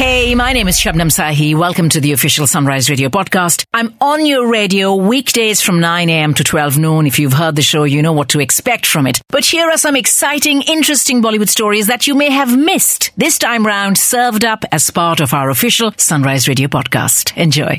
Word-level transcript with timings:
Hey, 0.00 0.34
my 0.34 0.54
name 0.54 0.66
is 0.66 0.78
Shabnam 0.78 1.10
Sahi. 1.10 1.54
Welcome 1.54 1.90
to 1.90 2.00
the 2.00 2.12
official 2.12 2.46
Sunrise 2.46 2.88
Radio 2.88 3.10
podcast. 3.10 3.66
I'm 3.74 3.92
on 4.00 4.24
your 4.24 4.50
radio 4.50 4.94
weekdays 4.94 5.60
from 5.60 5.78
9 5.78 6.08
a.m. 6.08 6.32
to 6.32 6.42
12 6.42 6.78
noon. 6.78 7.06
If 7.06 7.18
you've 7.18 7.34
heard 7.34 7.54
the 7.54 7.60
show, 7.60 7.84
you 7.84 8.00
know 8.00 8.14
what 8.14 8.30
to 8.30 8.40
expect 8.40 8.86
from 8.86 9.06
it. 9.06 9.20
But 9.28 9.44
here 9.44 9.68
are 9.68 9.76
some 9.76 9.96
exciting, 9.96 10.62
interesting 10.62 11.20
Bollywood 11.20 11.50
stories 11.50 11.86
that 11.88 12.06
you 12.06 12.14
may 12.14 12.30
have 12.30 12.56
missed. 12.56 13.10
This 13.18 13.36
time 13.36 13.66
round, 13.66 13.98
served 13.98 14.42
up 14.42 14.64
as 14.72 14.88
part 14.88 15.20
of 15.20 15.34
our 15.34 15.50
official 15.50 15.92
Sunrise 15.98 16.48
Radio 16.48 16.68
podcast. 16.68 17.36
Enjoy. 17.36 17.76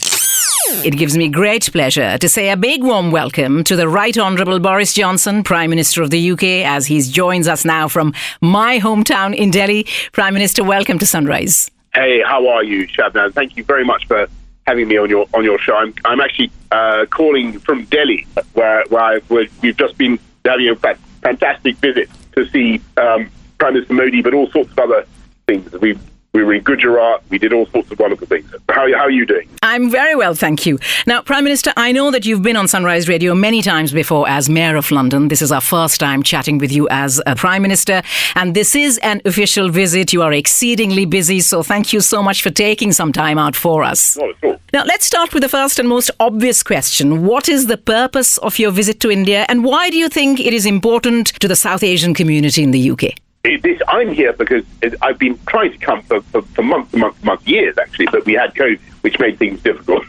It 0.87 0.95
gives 0.99 1.17
me 1.17 1.27
great 1.27 1.71
pleasure 1.71 2.19
to 2.19 2.29
say 2.29 2.51
a 2.51 2.55
big 2.55 2.83
warm 2.83 3.09
welcome 3.09 3.63
to 3.63 3.75
the 3.75 3.89
Right 3.89 4.15
Honourable 4.15 4.59
Boris 4.59 4.93
Johnson, 4.93 5.41
Prime 5.41 5.71
Minister 5.71 6.03
of 6.03 6.11
the 6.11 6.33
UK, 6.33 6.43
as 6.69 6.85
he 6.85 7.01
joins 7.01 7.47
us 7.47 7.65
now 7.65 7.87
from 7.87 8.13
my 8.41 8.77
hometown 8.77 9.35
in 9.35 9.49
Delhi. 9.49 9.87
Prime 10.11 10.35
Minister, 10.35 10.63
welcome 10.63 10.99
to 10.99 11.07
Sunrise. 11.07 11.71
Hey, 11.93 12.21
how 12.25 12.47
are 12.47 12.63
you, 12.63 12.87
Shabnam? 12.87 13.33
Thank 13.33 13.57
you 13.57 13.63
very 13.65 13.83
much 13.83 14.07
for 14.07 14.27
having 14.65 14.87
me 14.87 14.97
on 14.97 15.09
your 15.09 15.27
on 15.33 15.43
your 15.43 15.59
show. 15.59 15.75
I'm 15.75 15.93
I'm 16.05 16.21
actually 16.21 16.51
uh, 16.71 17.05
calling 17.09 17.59
from 17.59 17.83
Delhi, 17.85 18.25
where 18.53 18.85
where, 18.87 19.01
I, 19.01 19.19
where 19.27 19.47
we've 19.61 19.75
just 19.75 19.97
been 19.97 20.17
having 20.45 20.69
a 20.69 20.75
fa- 20.75 20.97
fantastic 21.21 21.75
visit 21.77 22.09
to 22.37 22.47
see 22.49 22.81
um, 22.95 23.29
Prime 23.57 23.73
Minister 23.73 23.93
Modi, 23.93 24.21
but 24.21 24.33
all 24.33 24.49
sorts 24.51 24.71
of 24.71 24.79
other 24.79 25.05
things. 25.47 25.69
We 25.73 25.97
we 26.33 26.43
were 26.45 26.53
in 26.53 26.63
Gujarat. 26.63 27.23
We 27.29 27.37
did 27.39 27.51
all 27.51 27.65
sorts 27.67 27.91
of 27.91 27.99
wonderful 27.99 28.27
things. 28.27 28.40
How 28.81 28.91
how 28.97 29.03
are 29.03 29.11
you 29.11 29.27
doing? 29.27 29.47
I'm 29.61 29.91
very 29.91 30.15
well, 30.15 30.33
thank 30.33 30.65
you. 30.65 30.79
Now, 31.05 31.21
Prime 31.21 31.43
Minister, 31.43 31.71
I 31.77 31.91
know 31.91 32.09
that 32.09 32.25
you've 32.25 32.41
been 32.41 32.55
on 32.55 32.67
Sunrise 32.67 33.07
Radio 33.07 33.35
many 33.35 33.61
times 33.61 33.91
before 33.91 34.27
as 34.27 34.49
Mayor 34.49 34.75
of 34.75 34.89
London. 34.89 35.27
This 35.27 35.43
is 35.43 35.51
our 35.51 35.61
first 35.61 35.99
time 35.99 36.23
chatting 36.23 36.57
with 36.57 36.71
you 36.71 36.89
as 36.89 37.21
a 37.27 37.35
Prime 37.35 37.61
Minister, 37.61 38.01
and 38.35 38.55
this 38.55 38.73
is 38.73 38.97
an 39.03 39.21
official 39.23 39.69
visit. 39.69 40.13
You 40.13 40.23
are 40.23 40.33
exceedingly 40.33 41.05
busy, 41.05 41.41
so 41.41 41.61
thank 41.61 41.93
you 41.93 42.01
so 42.01 42.23
much 42.23 42.41
for 42.41 42.49
taking 42.49 42.91
some 42.91 43.11
time 43.11 43.37
out 43.37 43.55
for 43.55 43.83
us. 43.83 44.17
Not 44.17 44.29
at 44.29 44.43
all. 44.43 44.57
Now, 44.73 44.83
let's 44.83 45.05
start 45.05 45.31
with 45.31 45.43
the 45.43 45.49
first 45.49 45.77
and 45.77 45.87
most 45.87 46.09
obvious 46.19 46.63
question. 46.63 47.23
What 47.23 47.47
is 47.47 47.67
the 47.67 47.77
purpose 47.77 48.39
of 48.39 48.57
your 48.57 48.71
visit 48.71 48.99
to 49.01 49.11
India, 49.11 49.45
and 49.47 49.63
why 49.63 49.91
do 49.91 49.97
you 49.97 50.09
think 50.09 50.39
it 50.39 50.53
is 50.53 50.65
important 50.65 51.27
to 51.39 51.47
the 51.47 51.55
South 51.55 51.83
Asian 51.83 52.15
community 52.15 52.63
in 52.63 52.71
the 52.71 52.89
UK? 52.89 53.13
It- 53.43 53.61
This, 53.63 53.81
I'm 53.87 54.11
here 54.11 54.33
because 54.33 54.63
it, 54.81 54.95
I've 55.01 55.17
been 55.17 55.39
trying 55.47 55.71
to 55.71 55.77
come 55.77 56.01
for, 56.03 56.21
for, 56.21 56.41
for 56.41 56.63
months 56.63 56.93
and 56.93 57.01
months 57.01 57.17
and 57.17 57.25
months, 57.25 57.47
years 57.47 57.77
actually, 57.77 58.07
but 58.11 58.25
we 58.25 58.33
had 58.33 58.53
COVID, 58.53 58.79
which 59.01 59.19
made 59.19 59.39
things 59.39 59.61
difficult. 59.61 60.03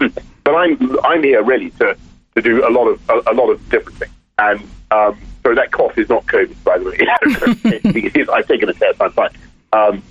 but 0.44 0.54
I'm 0.54 0.98
I'm 1.04 1.22
here 1.22 1.42
really 1.42 1.70
to, 1.72 1.96
to 2.34 2.42
do 2.42 2.66
a 2.66 2.70
lot 2.70 2.86
of 2.88 3.00
a, 3.10 3.32
a 3.32 3.34
lot 3.34 3.50
of 3.50 3.68
different 3.68 3.98
things. 3.98 4.12
And 4.38 4.60
um, 4.90 5.18
so 5.42 5.54
that 5.54 5.70
cough 5.70 5.98
is 5.98 6.08
not 6.08 6.24
COVID, 6.26 6.64
by 6.64 6.78
the 6.78 6.84
way. 6.84 8.26
I've 8.32 8.46
taken 8.46 8.68
a 8.68 8.72
test. 8.74 9.00
I'm 9.02 9.12
fine. 9.12 9.30
Um, 9.72 10.02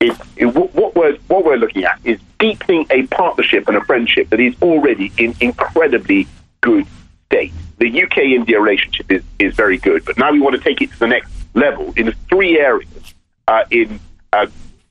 it, 0.00 0.16
it, 0.36 0.46
what 0.46 0.74
what 0.74 0.94
we're 0.94 1.16
what 1.28 1.44
we're 1.44 1.56
looking 1.56 1.84
at 1.84 2.00
is 2.04 2.18
deepening 2.38 2.86
a 2.90 3.06
partnership 3.08 3.68
and 3.68 3.76
a 3.76 3.84
friendship 3.84 4.30
that 4.30 4.40
is 4.40 4.54
already 4.62 5.12
in 5.18 5.34
incredibly 5.40 6.26
good 6.60 6.86
state. 7.26 7.52
The 7.78 8.02
UK 8.02 8.18
India 8.18 8.60
relationship 8.60 9.10
is, 9.10 9.22
is 9.38 9.54
very 9.54 9.78
good, 9.78 10.04
but 10.04 10.16
now 10.18 10.32
we 10.32 10.40
want 10.40 10.56
to 10.56 10.62
take 10.62 10.80
it 10.80 10.90
to 10.92 10.98
the 10.98 11.06
next 11.08 11.32
level 11.54 11.92
in 11.96 12.12
three 12.28 12.58
areas 12.58 13.14
uh, 13.48 13.64
in 13.70 14.00
uh, 14.32 14.46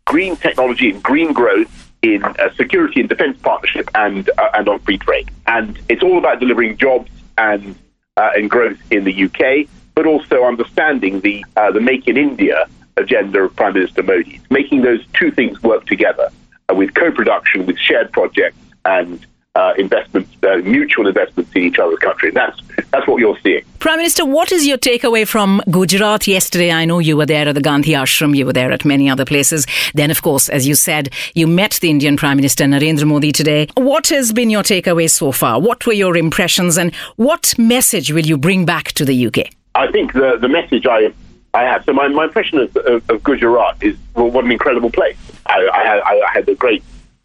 green 0.06 0.36
technology 0.36 0.92
and 0.92 1.02
green 1.04 1.34
growth, 1.34 1.92
in 2.02 2.24
uh, 2.24 2.54
security 2.56 3.00
and 3.00 3.10
defense 3.10 3.38
partnership, 3.42 3.90
and 3.96 4.30
uh, 4.38 4.50
and 4.54 4.68
on 4.68 4.80
free 4.80 4.98
trade. 4.98 5.30
And 5.48 5.80
it's 5.90 6.04
all 6.04 6.18
about 6.18 6.40
delivering 6.40 6.78
jobs 6.78 7.12
and 7.38 7.76
uh, 8.18 8.32
and 8.36 8.50
growth 8.50 8.78
in 8.92 9.04
the 9.04 9.24
UK, 9.26 9.70
but 9.96 10.06
also 10.06 10.44
understanding 10.44 11.22
the 11.22 11.46
uh, 11.58 11.72
the 11.72 11.82
Make 11.82 12.08
in 12.08 12.18
India 12.18 12.68
agenda 12.98 13.44
of 13.44 13.56
Prime 13.56 13.74
Minister 13.74 14.04
Modi. 14.04 14.42
Making 14.50 14.82
those 14.82 15.06
two 15.14 15.32
things 15.32 15.62
work 15.64 15.86
together 15.86 16.30
with 16.70 16.94
co-production, 16.94 17.66
with 17.66 17.78
shared 17.78 18.12
projects, 18.12 18.58
and 18.86 19.26
uh, 19.56 19.74
investments, 19.78 20.32
uh, 20.44 20.58
mutual 20.58 21.08
investments 21.08 21.52
in 21.56 21.64
each 21.64 21.78
other's 21.78 22.00
country. 22.00 22.32
That's 22.32 22.58
that's 22.92 23.08
what 23.08 23.20
you're 23.20 23.38
seeing. 23.40 23.64
Prime 23.80 23.98
Minister, 23.98 24.26
what 24.26 24.52
is 24.52 24.66
your 24.66 24.78
takeaway 24.78 25.28
from 25.28 25.62
Gujarat 25.70 26.28
yesterday? 26.28 26.72
I 26.72 26.86
know 26.86 27.00
you 27.00 27.18
were 27.18 27.26
there 27.26 27.48
at 27.48 27.56
the 27.56 27.62
Gandhi 27.62 27.92
Ashram, 27.92 28.36
you 28.36 28.46
were 28.46 28.54
there 28.54 28.72
at 28.72 28.86
many 28.86 29.10
other 29.10 29.26
places. 29.26 29.66
Then, 29.94 30.12
of 30.12 30.22
course, 30.22 30.48
as 30.50 30.68
you 30.68 30.76
said, 30.76 31.10
you 31.34 31.48
met 31.48 31.80
the 31.82 31.90
Indian 31.90 32.16
Prime 32.16 32.38
Minister 32.38 32.64
Narendra 32.66 33.06
Modi 33.06 33.32
today. 33.32 33.68
What 33.76 34.08
has 34.08 34.32
been 34.32 34.50
your 34.50 34.64
takeaway 34.64 35.10
so 35.10 35.32
far? 35.32 35.60
What 35.60 35.86
were 35.86 35.94
your 35.94 36.16
impressions 36.16 36.78
and 36.78 36.96
what 37.18 37.54
message 37.58 38.12
will 38.12 38.26
you 38.26 38.38
bring 38.38 38.66
back 38.66 38.94
to 38.94 39.06
the 39.06 39.28
UK? 39.28 39.50
I 39.76 39.92
think 39.92 40.14
the 40.14 40.38
the 40.40 40.50
message 40.50 40.86
I 40.86 41.14
I 41.54 41.64
have. 41.64 41.84
So 41.84 41.94
my, 41.94 42.08
my 42.08 42.26
impression 42.26 42.60
of, 42.60 42.76
of, 42.78 43.10
of 43.10 43.24
Gujarat 43.24 43.84
is 43.84 43.98
well, 44.16 44.32
what 44.32 44.46
an 44.46 44.52
incredible 44.52 44.92
place. 44.92 45.18
I, 45.46 45.68
I, 45.74 45.98
I, 45.98 46.28
I 46.30 46.32
had 46.32 46.46
the 46.46 46.56
great 46.56 46.84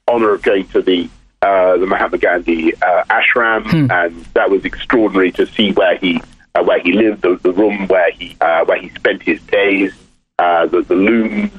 honour 0.08 0.32
of 0.32 0.42
going 0.42 0.66
to 0.68 0.82
the 0.82 1.08
uh, 1.46 1.76
the 1.78 1.86
Mahatma 1.86 2.18
Gandhi 2.18 2.74
uh, 2.74 3.04
ashram, 3.18 3.62
and 3.90 4.24
that 4.36 4.50
was 4.50 4.64
extraordinary 4.64 5.30
to 5.32 5.46
see 5.46 5.72
where 5.72 5.96
he 5.96 6.20
uh, 6.54 6.62
where 6.64 6.80
he 6.80 6.92
lived, 6.92 7.22
the, 7.22 7.36
the 7.42 7.52
room 7.52 7.86
where 7.86 8.10
he 8.12 8.36
uh, 8.40 8.64
where 8.64 8.80
he 8.80 8.88
spent 8.90 9.22
his 9.22 9.40
days, 9.42 9.92
uh, 10.38 10.66
the, 10.66 10.82
the 10.82 10.94
looms 10.94 11.50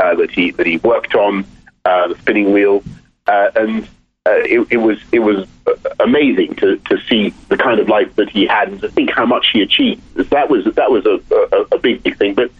uh, 0.00 0.14
that 0.14 0.30
he 0.30 0.50
that 0.52 0.66
he 0.66 0.76
worked 0.78 1.14
on, 1.14 1.44
uh, 1.84 2.08
the 2.08 2.16
spinning 2.18 2.52
wheel, 2.52 2.82
uh, 3.26 3.50
and 3.56 3.84
uh, 4.26 4.40
it, 4.54 4.66
it 4.70 4.76
was 4.78 4.98
it 5.12 5.20
was 5.20 5.46
amazing 6.00 6.54
to, 6.56 6.76
to 6.88 6.98
see 7.08 7.30
the 7.48 7.56
kind 7.56 7.80
of 7.80 7.88
life 7.88 8.14
that 8.16 8.30
he 8.30 8.46
had 8.46 8.68
and 8.68 8.80
to 8.80 8.88
think 8.88 9.10
how 9.10 9.26
much 9.26 9.46
he 9.52 9.60
achieved. 9.62 10.00
That 10.30 10.48
was 10.48 10.64
that 10.64 10.90
was 10.90 11.04
a, 11.06 11.16
a, 11.34 11.76
a 11.76 11.78
big 11.78 12.02
big 12.02 12.16
thing. 12.16 12.34
But 12.34 12.50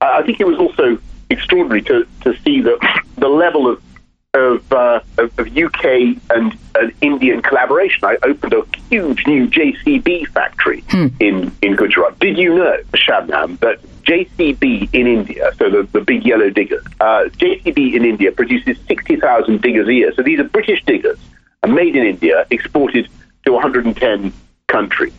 I 0.00 0.22
think 0.22 0.40
it 0.40 0.46
was 0.46 0.58
also 0.58 0.98
extraordinary 1.30 1.82
to, 1.82 2.06
to 2.22 2.36
see 2.44 2.60
the 2.60 2.76
the 3.16 3.28
level 3.28 3.70
of 3.70 3.82
UK 5.56 6.20
and, 6.30 6.56
and 6.74 6.92
Indian 7.00 7.42
collaboration. 7.42 8.04
I 8.04 8.16
opened 8.22 8.52
a 8.52 8.62
huge 8.88 9.26
new 9.26 9.48
JCB 9.48 10.28
factory 10.28 10.84
in, 11.20 11.52
in 11.62 11.76
Gujarat. 11.76 12.18
Did 12.18 12.38
you 12.38 12.54
know, 12.54 12.78
Shabnam, 12.92 13.58
that 13.60 13.80
JCB 14.02 14.92
in 14.92 15.06
India, 15.06 15.50
so 15.58 15.70
the, 15.70 15.88
the 15.92 16.00
big 16.00 16.24
yellow 16.24 16.50
diggers, 16.50 16.84
uh, 17.00 17.24
JCB 17.38 17.94
in 17.94 18.04
India 18.04 18.32
produces 18.32 18.76
60,000 18.86 19.60
diggers 19.62 19.88
a 19.88 19.94
year. 19.94 20.12
So 20.14 20.22
these 20.22 20.38
are 20.40 20.44
British 20.44 20.82
diggers, 20.84 21.18
are 21.62 21.70
made 21.70 21.96
in 21.96 22.04
India, 22.04 22.46
exported 22.50 23.08
to 23.46 23.52
110 23.52 24.32
countries. 24.68 25.14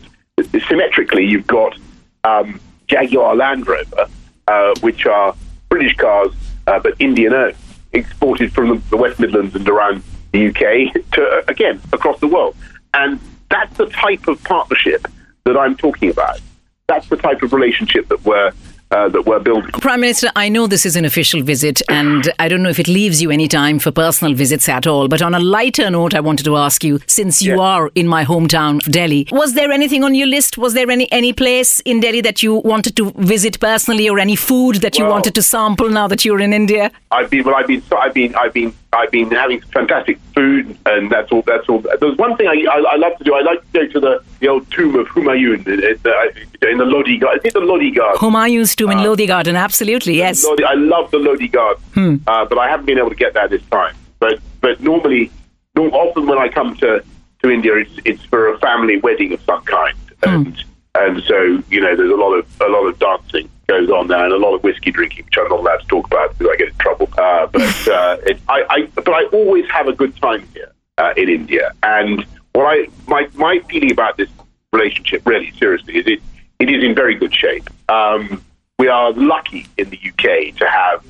Symmetrically, 0.68 1.24
you've 1.24 1.46
got 1.46 1.78
um, 2.24 2.60
Jaguar 2.88 3.34
Land 3.36 3.66
Rover, 3.66 4.08
uh, 4.46 4.74
which 4.80 5.06
are 5.06 5.34
British 5.68 5.96
cars 5.96 6.32
uh, 6.66 6.78
but 6.78 6.94
Indian 6.98 7.32
owned, 7.32 7.56
exported 7.92 8.52
from 8.52 8.68
the, 8.68 8.82
the 8.90 8.96
West 8.96 9.18
Midlands 9.20 9.54
and 9.54 9.68
around 9.68 10.02
the 10.36 10.48
UK 10.48 11.12
to, 11.12 11.44
again, 11.48 11.80
across 11.92 12.20
the 12.20 12.26
world. 12.26 12.54
And 12.94 13.18
that's 13.50 13.76
the 13.76 13.86
type 13.86 14.28
of 14.28 14.42
partnership 14.44 15.06
that 15.44 15.56
I'm 15.56 15.76
talking 15.76 16.10
about. 16.10 16.40
That's 16.88 17.08
the 17.08 17.16
type 17.16 17.42
of 17.42 17.52
relationship 17.52 18.08
that 18.08 18.24
we're 18.24 18.52
uh, 18.90 19.08
that 19.08 19.22
we're 19.26 19.40
building. 19.40 19.70
Prime 19.72 20.00
Minister, 20.00 20.28
I 20.36 20.48
know 20.48 20.66
this 20.66 20.86
is 20.86 20.96
an 20.96 21.04
official 21.04 21.42
visit, 21.42 21.82
and 21.88 22.32
I 22.38 22.48
don't 22.48 22.62
know 22.62 22.68
if 22.68 22.78
it 22.78 22.88
leaves 22.88 23.20
you 23.20 23.30
any 23.30 23.48
time 23.48 23.78
for 23.78 23.90
personal 23.90 24.34
visits 24.34 24.68
at 24.68 24.86
all. 24.86 25.08
But 25.08 25.22
on 25.22 25.34
a 25.34 25.40
lighter 25.40 25.90
note, 25.90 26.14
I 26.14 26.20
wanted 26.20 26.44
to 26.44 26.56
ask 26.56 26.84
you, 26.84 27.00
since 27.06 27.42
you 27.42 27.52
Yes. 27.52 27.60
are 27.60 27.90
in 27.94 28.06
my 28.06 28.24
hometown, 28.24 28.78
Delhi, 28.90 29.26
was 29.32 29.54
there 29.54 29.70
anything 29.72 30.04
on 30.04 30.14
your 30.14 30.26
list? 30.28 30.56
Was 30.58 30.74
there 30.74 30.90
any 30.90 31.10
any 31.12 31.32
place 31.32 31.80
in 31.80 32.00
Delhi 32.00 32.20
that 32.22 32.42
you 32.42 32.54
wanted 32.56 32.96
to 32.96 33.10
visit 33.16 33.58
personally, 33.60 34.08
or 34.08 34.18
any 34.18 34.36
food 34.36 34.76
that 34.76 34.98
you 34.98 35.04
Well- 35.04 35.12
wanted 35.14 35.34
to 35.34 35.42
sample 35.42 35.88
now 35.90 36.06
that 36.08 36.24
you're 36.24 36.40
in 36.40 36.52
India? 36.52 36.90
I've 37.10 37.30
been, 37.30 37.44
well, 37.44 37.54
I've 37.56 37.66
been, 37.66 37.82
I've 37.92 38.14
been, 38.14 38.34
I've 38.34 38.52
been, 38.52 38.72
I've 38.92 39.10
been 39.10 39.30
having 39.30 39.60
fantastic 39.72 40.18
food, 40.34 40.76
and 40.86 41.10
that's 41.10 41.30
all. 41.32 41.42
That's 41.42 41.68
all. 41.68 41.82
There's 42.00 42.16
one 42.18 42.36
thing 42.36 42.46
I, 42.48 42.56
I, 42.70 42.78
I 42.92 42.96
love 42.96 43.16
to 43.18 43.24
do. 43.24 43.34
I 43.34 43.40
like 43.40 43.60
to 43.60 43.66
go 43.78 43.86
to 43.94 44.00
the, 44.00 44.22
the 44.40 44.48
old 44.48 44.70
tomb 44.70 44.96
of 44.96 45.06
Humayun 45.08 45.66
in, 45.66 45.84
in, 45.84 45.98
the, 46.02 46.70
in 46.70 46.78
the 46.78 46.84
Lodi 46.84 47.18
Garden. 47.18 47.40
Is 47.44 47.50
it 47.50 47.54
the 47.54 47.60
Lodi 47.60 47.90
Garden? 47.90 48.18
Humayun's 48.20 48.74
tomb 48.76 48.90
Uh, 48.90 48.92
in 48.92 48.98
Lodi 49.04 49.26
Garden, 49.26 49.56
absolutely, 49.56 50.14
yes. 50.14 50.44
Lodi, 50.44 50.64
I 50.64 50.74
love 50.74 51.10
the 51.10 51.18
Lodi 51.18 51.48
Garden, 51.48 52.22
uh, 52.26 52.44
but 52.44 52.58
I 52.58 52.68
haven't 52.68 52.86
been 52.86 52.98
able 52.98 53.10
to 53.10 53.16
get 53.16 53.34
there 53.34 53.48
this 53.48 53.62
time. 53.70 53.94
But 54.18 54.40
but 54.60 54.80
normally, 54.80 55.30
no, 55.74 55.88
often 55.90 56.26
when 56.26 56.38
I 56.38 56.48
come 56.48 56.76
to, 56.76 57.04
to 57.42 57.50
India, 57.50 57.74
it's 57.76 57.92
it's 58.04 58.24
for 58.24 58.52
a 58.52 58.58
family 58.58 58.98
wedding 58.98 59.32
of 59.32 59.40
some 59.42 59.62
kind, 59.62 59.96
and 60.22 60.64
and 60.94 61.22
so 61.24 61.62
you 61.70 61.80
know 61.80 61.94
there's 61.96 62.10
a 62.10 62.16
lot 62.16 62.32
of 62.32 62.60
a 62.60 62.68
lot 62.68 62.86
of 62.86 62.98
dancing 62.98 63.48
goes 63.66 63.90
on 63.90 64.06
there 64.06 64.24
and 64.24 64.32
a 64.32 64.36
lot 64.36 64.54
of 64.54 64.62
whiskey 64.62 64.92
drinking, 64.92 65.24
which 65.24 65.34
I'm 65.36 65.48
not 65.48 65.58
allowed 65.58 65.78
to 65.78 65.86
talk 65.86 66.06
about 66.06 66.38
because 66.38 66.52
I 66.52 66.56
get 66.56 66.68
in 66.68 66.74
trouble. 66.76 67.08
Uh, 67.18 67.46
but 67.48 67.88
uh, 67.88 68.16
it, 68.24 68.38
I, 68.48 68.64
I 68.70 68.86
but 68.94 69.08
I 69.08 69.24
always 69.32 69.68
have 69.70 69.88
a 69.88 69.92
good 69.92 70.16
time 70.16 70.46
here 70.54 70.72
uh, 70.98 71.12
in 71.16 71.28
India, 71.28 71.72
and 71.82 72.24
what 72.56 72.66
I 72.66 72.88
my 73.06 73.28
my 73.34 73.58
feeling 73.68 73.92
about 73.92 74.16
this 74.16 74.28
relationship 74.72 75.22
really 75.26 75.50
seriously 75.52 75.96
is 75.98 76.06
it 76.06 76.20
it 76.58 76.70
is 76.70 76.82
in 76.82 76.94
very 76.94 77.14
good 77.14 77.34
shape. 77.34 77.68
Um, 77.88 78.42
we 78.78 78.88
are 78.88 79.12
lucky 79.12 79.66
in 79.78 79.90
the 79.90 79.98
UK 80.10 80.56
to 80.56 80.66
have 80.68 81.04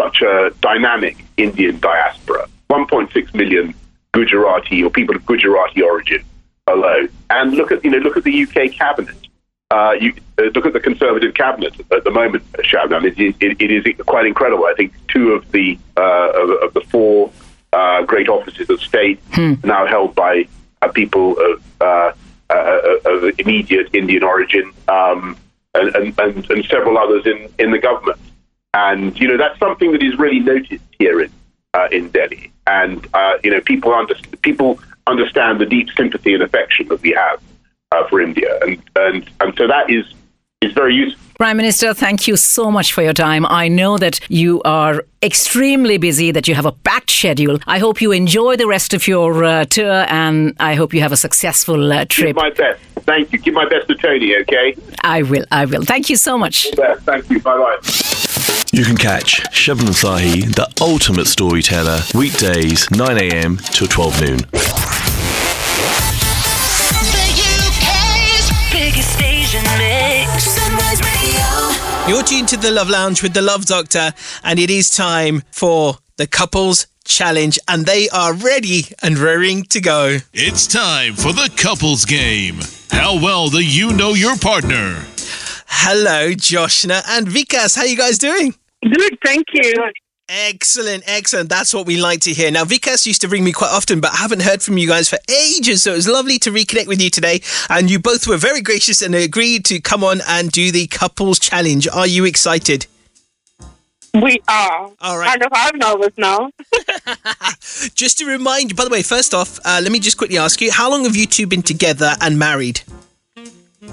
such 0.00 0.22
a 0.22 0.50
dynamic 0.60 1.16
Indian 1.36 1.78
diaspora. 1.80 2.46
1.6 2.70 3.34
million 3.34 3.74
Gujarati 4.12 4.82
or 4.84 4.90
people 4.90 5.14
of 5.16 5.24
Gujarati 5.26 5.82
origin 5.82 6.22
alone. 6.66 7.08
And 7.30 7.52
look 7.54 7.70
at 7.72 7.84
you 7.84 7.90
know 7.90 7.98
look 7.98 8.16
at 8.16 8.24
the 8.24 8.42
UK 8.44 8.72
cabinet. 8.72 9.16
Uh, 9.72 9.92
you 10.00 10.12
uh, 10.38 10.42
look 10.54 10.66
at 10.66 10.72
the 10.72 10.80
Conservative 10.80 11.32
cabinet 11.34 11.72
at 11.92 12.02
the 12.02 12.10
moment, 12.10 12.42
Shabnam. 12.54 13.04
It, 13.04 13.16
is- 13.20 13.34
it, 13.40 13.60
it 13.60 13.70
is 13.70 13.84
quite 14.06 14.26
incredible. 14.26 14.64
I 14.66 14.74
think 14.74 14.92
two 15.08 15.30
of 15.32 15.50
the 15.52 15.78
uh, 15.96 16.30
of, 16.34 16.50
of 16.64 16.74
the 16.74 16.80
four 16.80 17.30
uh, 17.72 18.02
great 18.02 18.28
offices 18.28 18.68
of 18.68 18.80
state 18.80 19.20
now 19.62 19.86
held 19.86 20.14
by 20.16 20.46
people 20.88 21.36
of, 21.38 21.62
uh, 21.80 22.12
uh, 22.50 22.80
of 23.04 23.38
immediate 23.38 23.94
Indian 23.94 24.22
origin, 24.22 24.72
um, 24.88 25.36
and, 25.74 26.18
and, 26.18 26.50
and, 26.50 26.64
several 26.66 26.98
others 26.98 27.26
in, 27.26 27.48
in 27.58 27.70
the 27.70 27.78
government. 27.78 28.18
And 28.74 29.18
you 29.18 29.28
know 29.28 29.36
that's 29.36 29.58
something 29.58 29.92
that 29.92 30.02
is 30.02 30.18
really 30.18 30.40
noticed 30.40 30.84
here 30.98 31.20
in 31.20 31.30
uh, 31.74 31.88
in 31.92 32.08
Delhi. 32.10 32.52
And 32.66 33.06
uh, 33.14 33.34
you 33.42 33.50
know 33.50 33.60
people 33.60 33.92
under, 33.92 34.14
people 34.42 34.80
understand 35.06 35.60
the 35.60 35.66
deep 35.66 35.88
sympathy 35.96 36.34
and 36.34 36.42
affection 36.42 36.88
that 36.88 37.02
we 37.02 37.10
have 37.10 37.42
uh, 37.92 38.06
for 38.08 38.20
India, 38.20 38.58
and, 38.62 38.82
and 38.96 39.30
and 39.40 39.54
so 39.56 39.66
that 39.66 39.90
is 39.90 40.06
is 40.62 40.72
very 40.72 40.94
useful. 40.94 41.29
Prime 41.40 41.56
Minister, 41.56 41.94
thank 41.94 42.28
you 42.28 42.36
so 42.36 42.70
much 42.70 42.92
for 42.92 43.02
your 43.02 43.14
time. 43.14 43.46
I 43.46 43.68
know 43.68 43.96
that 43.96 44.20
you 44.28 44.60
are 44.66 45.06
extremely 45.22 45.96
busy, 45.96 46.32
that 46.32 46.46
you 46.46 46.54
have 46.54 46.66
a 46.66 46.72
packed 46.72 47.10
schedule. 47.10 47.58
I 47.66 47.78
hope 47.78 48.02
you 48.02 48.12
enjoy 48.12 48.56
the 48.56 48.66
rest 48.66 48.92
of 48.92 49.08
your 49.08 49.42
uh, 49.42 49.64
tour 49.64 50.04
and 50.10 50.54
I 50.60 50.74
hope 50.74 50.92
you 50.92 51.00
have 51.00 51.12
a 51.12 51.16
successful 51.16 51.94
uh, 51.94 52.00
Give 52.00 52.08
trip. 52.10 52.36
my 52.36 52.50
best. 52.50 52.82
Thank 53.06 53.32
you. 53.32 53.38
Give 53.38 53.54
my 53.54 53.66
best 53.66 53.88
to 53.88 53.94
Tony. 53.94 54.36
Okay. 54.42 54.76
I 55.02 55.22
will, 55.22 55.46
I 55.50 55.64
will. 55.64 55.82
Thank 55.82 56.10
you 56.10 56.16
so 56.16 56.36
much. 56.36 56.68
Thank 56.74 57.30
you. 57.30 57.40
Bye 57.40 57.56
bye. 57.56 57.78
You 58.72 58.84
can 58.84 58.98
catch 58.98 59.40
Shabnam 59.44 59.94
Sahi, 59.96 60.54
the 60.54 60.68
ultimate 60.82 61.26
storyteller, 61.26 62.00
weekdays 62.14 62.86
9am 62.88 63.62
till 63.72 63.86
12 63.88 64.20
noon. 64.20 64.36
The 64.36 64.44
UK's 67.64 68.50
biggest 68.70 69.10
station 69.16 69.64
mix. 69.78 70.49
Sunrise 72.00 72.06
Radio. 72.06 72.08
You're 72.08 72.22
tuned 72.24 72.48
to 72.48 72.56
the 72.56 72.70
Love 72.70 72.88
Lounge 72.88 73.22
with 73.22 73.34
the 73.34 73.42
Love 73.42 73.66
Doctor, 73.66 74.12
and 74.44 74.58
it 74.58 74.70
is 74.70 74.90
time 74.90 75.42
for 75.50 75.98
the 76.16 76.26
couples 76.26 76.86
challenge, 77.04 77.58
and 77.68 77.86
they 77.86 78.08
are 78.10 78.34
ready 78.34 78.84
and 79.02 79.18
raring 79.18 79.64
to 79.64 79.80
go. 79.80 80.18
It's 80.32 80.66
time 80.66 81.14
for 81.14 81.32
the 81.32 81.50
couples 81.56 82.04
game. 82.04 82.60
How 82.90 83.14
well 83.22 83.48
do 83.48 83.60
you 83.60 83.92
know 83.92 84.14
your 84.14 84.36
partner? 84.36 85.04
Hello, 85.66 86.32
Joshna 86.34 87.02
and 87.08 87.26
Vikas. 87.26 87.76
How 87.76 87.84
you 87.84 87.96
guys 87.96 88.18
doing? 88.18 88.54
Good, 88.82 89.18
thank 89.24 89.46
you. 89.52 89.72
Excellent, 90.32 91.02
excellent. 91.08 91.48
That's 91.48 91.74
what 91.74 91.86
we 91.86 91.96
like 91.96 92.20
to 92.20 92.32
hear. 92.32 92.52
Now, 92.52 92.62
Vikas 92.64 93.04
used 93.04 93.20
to 93.22 93.28
ring 93.28 93.42
me 93.42 93.50
quite 93.50 93.72
often, 93.72 93.98
but 93.98 94.12
I 94.12 94.18
haven't 94.18 94.42
heard 94.42 94.62
from 94.62 94.78
you 94.78 94.86
guys 94.86 95.08
for 95.08 95.18
ages. 95.28 95.82
So 95.82 95.90
it 95.90 95.96
was 95.96 96.06
lovely 96.06 96.38
to 96.38 96.52
reconnect 96.52 96.86
with 96.86 97.02
you 97.02 97.10
today. 97.10 97.40
And 97.68 97.90
you 97.90 97.98
both 97.98 98.28
were 98.28 98.36
very 98.36 98.60
gracious 98.60 99.02
and 99.02 99.12
agreed 99.12 99.64
to 99.64 99.80
come 99.80 100.04
on 100.04 100.20
and 100.28 100.52
do 100.52 100.70
the 100.70 100.86
couples 100.86 101.40
challenge. 101.40 101.88
Are 101.88 102.06
you 102.06 102.24
excited? 102.26 102.86
We 104.14 104.40
are. 104.46 104.92
All 105.00 105.18
right. 105.18 105.30
Kind 105.30 105.42
of, 105.42 105.48
I'm 105.52 105.78
nervous 105.78 106.16
now. 106.16 106.52
Just 107.96 108.18
to 108.18 108.24
remind 108.24 108.70
you, 108.70 108.76
by 108.76 108.84
the 108.84 108.90
way, 108.90 109.02
first 109.02 109.34
off, 109.34 109.58
uh, 109.64 109.80
let 109.82 109.90
me 109.90 109.98
just 109.98 110.16
quickly 110.16 110.38
ask 110.38 110.60
you 110.60 110.70
how 110.70 110.88
long 110.88 111.02
have 111.04 111.16
you 111.16 111.26
two 111.26 111.48
been 111.48 111.62
together 111.62 112.14
and 112.20 112.38
married? 112.38 112.82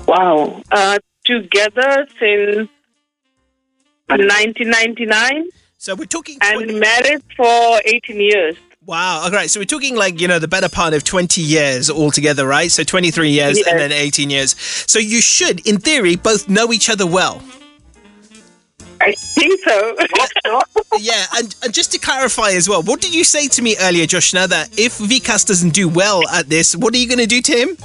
Wow. 0.07 0.61
Uh, 0.71 0.99
together 1.25 2.07
since 2.19 2.69
1999 4.07 5.49
So 5.87 5.95
we're 5.95 6.03
talking. 6.03 6.37
and 6.41 6.81
married 6.81 7.23
for 7.37 7.79
18 7.85 8.19
years. 8.19 8.57
Wow. 8.85 9.21
All 9.23 9.31
right. 9.31 9.49
So 9.49 9.61
we're 9.61 9.63
talking 9.63 9.95
like, 9.95 10.19
you 10.19 10.27
know, 10.27 10.37
the 10.37 10.45
better 10.49 10.67
part 10.67 10.93
of 10.93 11.05
20 11.05 11.39
years 11.39 11.89
altogether, 11.89 12.45
right? 12.45 12.69
So 12.69 12.83
23 12.83 13.29
years 13.29 13.57
Yes. 13.57 13.67
and 13.67 13.79
then 13.79 13.93
18 13.93 14.29
years. 14.29 14.53
So 14.59 14.99
you 14.99 15.21
should, 15.21 15.65
in 15.65 15.77
theory, 15.77 16.17
both 16.17 16.49
know 16.49 16.73
each 16.73 16.89
other 16.89 17.07
well. 17.07 17.41
I 18.99 19.13
think 19.13 19.61
so. 19.63 19.95
Yeah. 20.99 21.25
And, 21.37 21.55
and 21.63 21.73
just 21.73 21.93
to 21.93 21.99
clarify 21.99 22.49
as 22.49 22.67
well, 22.67 22.83
what 22.83 22.99
did 22.99 23.15
you 23.15 23.23
say 23.23 23.47
to 23.47 23.61
me 23.61 23.77
earlier, 23.79 24.05
Joshna, 24.07 24.45
that 24.47 24.77
if 24.77 24.97
Vikas 24.97 25.45
doesn't 25.47 25.73
do 25.73 25.87
well 25.87 26.27
at 26.27 26.49
this, 26.49 26.75
what 26.75 26.93
are 26.93 26.97
you 26.97 27.07
going 27.07 27.19
to 27.19 27.27
do 27.27 27.41
to 27.41 27.51
him? 27.53 27.77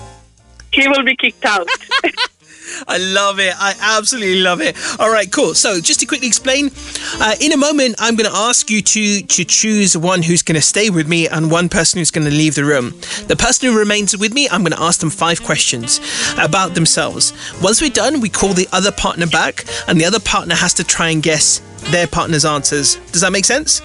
he 0.73 0.89
will 0.89 1.05
be 1.05 1.15
kicked 1.15 1.45
out. 1.45 1.69
I 2.89 2.99
love 2.99 3.39
it. 3.39 3.55
I 3.59 3.75
absolutely 3.81 4.41
love 4.41 4.61
it. 4.61 4.77
All 4.99 5.11
right, 5.11 5.31
cool. 5.31 5.55
So, 5.55 5.81
just 5.81 6.01
to 6.01 6.07
quickly 6.07 6.27
explain, 6.29 6.71
uh, 7.21 7.35
in 7.41 7.53
a 7.53 7.57
moment, 7.57 7.97
I'm 7.99 8.17
going 8.17 8.31
to 8.31 8.37
ask 8.37 8.71
you 8.71 8.83
to 8.83 9.23
to 9.23 9.45
choose 9.45 9.97
one 9.97 10.23
who's 10.23 10.43
going 10.43 10.57
to 10.57 10.63
stay 10.63 10.91
with 10.91 11.09
me 11.09 11.29
and 11.29 11.51
one 11.51 11.69
person 11.69 11.99
who's 11.99 12.11
going 12.11 12.27
to 12.27 12.31
leave 12.33 12.55
the 12.55 12.65
room. 12.65 12.91
The 13.27 13.37
person 13.37 13.69
who 13.71 13.79
remains 13.79 14.17
with 14.17 14.33
me, 14.33 14.49
I'm 14.51 14.63
going 14.63 14.73
to 14.73 14.81
ask 14.83 15.01
them 15.01 15.11
five 15.11 15.43
questions 15.43 16.01
about 16.39 16.75
themselves. 16.75 17.33
Once 17.63 17.81
we're 17.81 17.91
done, 17.91 18.21
we 18.21 18.29
call 18.29 18.53
the 18.53 18.69
other 18.73 18.93
partner 18.93 19.27
back, 19.27 19.65
and 19.89 20.01
the 20.01 20.05
other 20.05 20.21
partner 20.21 20.55
has 20.55 20.75
to 20.75 20.85
try 20.85 21.11
and 21.11 21.23
guess 21.23 21.61
their 21.91 22.07
partner's 22.07 22.45
answers. 22.45 22.97
Does 23.13 23.21
that 23.23 23.33
make 23.33 23.45
sense? 23.45 23.81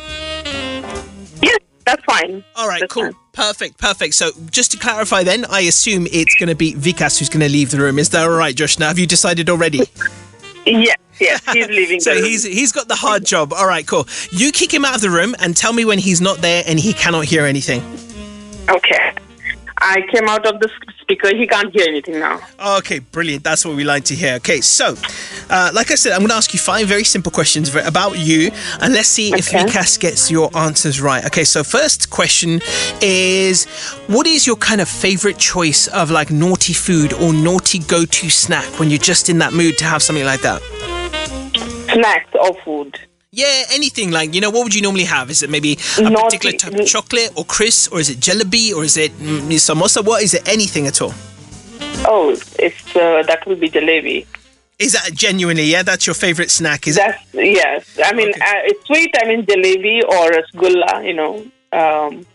yes, 1.41 1.58
that's 1.86 2.03
fine. 2.06 2.44
All 2.56 2.67
right, 2.67 2.79
That's 2.82 2.94
cool. 2.94 3.03
fine. 3.03 3.15
Perfect, 3.38 3.77
perfect. 3.77 4.15
So, 4.15 4.32
just 4.50 4.72
to 4.72 4.79
clarify, 4.79 5.22
then, 5.22 5.46
I 5.46 5.60
assume 5.60 6.08
it's 6.12 6.34
going 6.39 6.50
to 6.50 6.56
be 6.56 6.74
Vikas 6.74 7.20
who's 7.20 7.29
going 7.29 7.46
to 7.46 7.50
leave 7.50 7.70
the 7.70 7.77
room. 7.77 8.00
Is 8.00 8.10
that 8.10 8.24
all 8.24 8.36
right, 8.36 8.56
Josh? 8.56 8.79
Now, 8.79 8.88
have 8.88 8.98
you 8.98 9.06
decided 9.06 9.48
already? 9.48 9.82
Yes, 10.65 10.98
yes, 11.20 11.53
he's 11.53 11.67
leaving. 11.79 12.00
So 12.00 12.15
the 12.15 12.22
room. 12.22 12.29
he's 12.29 12.44
he's 12.44 12.72
got 12.72 12.88
the 12.88 12.96
hard 12.96 13.25
job. 13.25 13.53
All 13.53 13.67
right, 13.67 13.86
cool. 13.86 14.08
You 14.32 14.51
kick 14.51 14.74
him 14.74 14.84
out 14.84 14.96
of 14.96 15.01
the 15.01 15.12
room 15.12 15.36
and 15.38 15.56
tell 15.56 15.72
me 15.72 15.86
when 15.86 16.00
he's 16.00 16.20
not 16.20 16.39
there 16.39 16.63
and 16.65 16.79
he 16.79 16.94
cannot 16.94 17.25
hear 17.25 17.46
anything. 17.46 17.84
Okay. 18.70 19.13
I 19.77 20.01
came 20.12 20.27
out 20.27 20.48
of 20.48 20.60
the 20.60 20.70
speaker. 21.08 21.36
He 21.36 21.48
can't 21.48 21.72
hear 21.74 21.86
anything 21.88 22.20
now. 22.20 22.40
Okay, 22.80 23.00
brilliant. 23.00 23.44
That's 23.44 23.66
what 23.66 23.76
we 23.78 23.84
like 23.86 24.04
to 24.06 24.16
hear. 24.16 24.36
Okay, 24.36 24.60
so 24.60 24.96
uh, 25.50 25.72
like 25.74 25.90
I 25.92 25.96
said, 25.96 26.12
I'm 26.12 26.20
going 26.20 26.30
to 26.30 26.36
ask 26.36 26.54
you 26.54 26.60
five 26.60 26.88
very 26.88 27.06
simple 27.06 27.32
questions 27.32 27.74
about 27.76 28.18
you, 28.20 28.52
and 28.82 28.94
let's 28.94 29.08
see 29.08 29.34
if 29.34 29.48
Okay. 29.48 29.64
Vikas 29.64 29.98
gets 30.00 30.30
your 30.30 30.56
answers 30.58 31.00
right. 31.00 31.26
Okay, 31.26 31.46
so 31.46 31.64
first 31.64 32.10
question 32.10 32.60
is, 33.02 33.66
what 34.08 34.28
is 34.28 34.46
your 34.46 34.58
kind 34.58 34.82
of 34.82 34.90
favorite 34.90 35.38
choice 35.38 35.88
of 35.88 36.12
like 36.12 36.30
naughty 36.30 36.74
food 36.74 37.14
or 37.14 37.32
naughty 37.32 37.80
go-to 37.80 38.30
snack 38.30 38.66
when 38.80 38.90
you're 38.90 39.00
just 39.00 39.30
in 39.30 39.38
that 39.38 39.54
mood 39.54 39.78
to 39.78 39.86
have 39.86 40.04
something 40.04 40.26
like 40.26 40.42
that? 40.42 40.62
Snacks 41.94 42.30
or 42.34 42.54
food. 42.66 43.00
Yeah, 43.32 43.64
anything 43.74 44.12
like 44.12 44.34
you 44.34 44.40
know. 44.40 44.50
What 44.50 44.64
would 44.64 44.74
you 44.76 44.82
normally 44.82 45.04
have? 45.04 45.30
Is 45.30 45.44
it 45.44 45.50
maybe 45.50 45.74
a 45.74 46.10
particular 46.12 46.56
type 46.58 46.74
of 46.74 46.88
chocolate 46.88 47.32
or 47.36 47.44
crisp, 47.44 47.92
or 47.92 48.00
is 48.00 48.10
it 48.10 48.20
jalebi, 48.20 48.74
or 48.74 48.86
is 48.86 48.96
it 48.96 49.12
mm, 49.20 49.42
samosa? 49.60 50.04
What 50.06 50.24
is 50.24 50.34
it? 50.34 50.48
Anything 50.48 50.88
at 50.88 51.02
all? 51.02 51.14
Oh, 52.08 52.32
it's 52.58 52.96
uh, 52.96 53.24
that 53.28 53.46
will 53.46 53.58
be 53.58 53.70
jalebi. 53.70 54.26
Is 54.80 54.94
that 54.94 55.12
genuinely? 55.14 55.64
Yeah, 55.64 55.84
that's 55.84 56.08
your 56.08 56.14
favorite 56.14 56.52
snack? 56.52 56.88
Is 56.88 56.96
it? 56.98 57.00
That's 57.02 57.24
yes. 57.34 58.00
I 58.02 58.14
mean, 58.14 58.30
Okay. 58.30 58.40
uh, 58.40 58.62
it's 58.64 58.86
sweet. 58.86 59.14
I 59.22 59.28
mean, 59.28 59.46
jalebi 59.46 60.04
or 60.04 60.32
rasgulla. 60.32 61.06
You 61.06 61.14
know. 61.14 61.46
Um, 61.74 62.26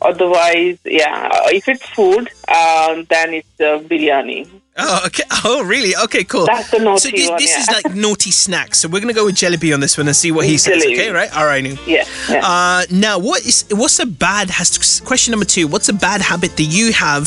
otherwise, 0.00 0.78
yeah. 0.86 1.28
uh, 1.30 1.48
If 1.52 1.68
it's 1.68 1.86
food, 1.90 2.30
uh, 2.52 2.72
uh, 2.92 3.02
then 3.08 3.34
it's 3.34 3.60
uh, 3.60 3.78
biryani. 3.88 4.48
Oh, 4.78 5.02
okay. 5.06 5.24
Oh, 5.44 5.62
really? 5.64 5.94
Okay, 6.04 6.24
cool. 6.24 6.46
That's 6.46 6.70
the 6.70 6.78
naughty 6.78 7.10
so 7.10 7.10
this, 7.10 7.28
one, 7.28 7.38
this 7.38 7.50
yeah. 7.50 7.60
is 7.60 7.84
like 7.84 7.94
naughty 7.94 8.30
snacks. 8.30 8.80
So 8.80 8.88
we're 8.88 9.00
gonna 9.00 9.12
go 9.12 9.26
with 9.26 9.34
Jalebi 9.34 9.74
on 9.74 9.80
this 9.80 9.98
one 9.98 10.06
and 10.06 10.16
see 10.16 10.32
what 10.32 10.46
he 10.46 10.56
says. 10.56 10.82
Jalebi. 10.82 10.94
Okay, 10.94 11.10
right? 11.10 11.36
All 11.36 11.44
right. 11.44 11.62
Yeah. 11.86 12.04
yeah. 12.30 12.40
Uh, 12.42 12.84
now, 12.90 13.18
what 13.18 13.44
is 13.44 13.66
what's 13.70 13.98
a 13.98 14.06
bad 14.06 14.48
has 14.50 15.00
question 15.00 15.32
number 15.32 15.44
two? 15.44 15.68
What's 15.68 15.88
a 15.90 15.92
bad 15.92 16.22
habit 16.22 16.56
that 16.56 16.62
you 16.62 16.92
have 16.92 17.26